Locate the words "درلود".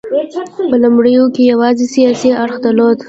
2.65-2.97